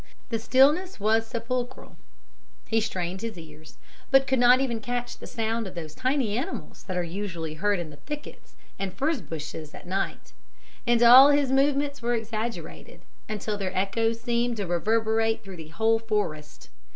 The 0.29 0.39
stillness 0.39 0.99
was 0.99 1.27
sepulchral 1.27 1.95
he 2.67 2.81
strained 2.81 3.21
his 3.21 3.37
ears, 3.37 3.77
but 4.09 4.25
could 4.25 4.39
not 4.39 4.59
even 4.59 4.79
catch 4.81 5.15
the 5.19 5.27
sound 5.27 5.67
of 5.67 5.75
those 5.75 5.93
tiny 5.93 6.35
animals 6.35 6.81
that 6.87 6.97
are 6.97 7.03
usually 7.03 7.53
heard 7.53 7.77
in 7.77 7.91
the 7.91 7.97
thickets 7.97 8.55
and 8.79 8.91
furze 8.95 9.21
bushes 9.21 9.75
at 9.75 9.85
night; 9.85 10.33
and 10.87 11.03
all 11.03 11.29
his 11.29 11.51
movements 11.51 12.01
were 12.01 12.15
exaggerated, 12.15 13.01
until 13.29 13.59
their 13.59 13.77
echoes 13.77 14.19
seemed 14.19 14.57
to 14.57 14.65
reverberate 14.65 15.43
through 15.43 15.57
the 15.57 15.67
whole 15.67 15.99
forest. 15.99 16.69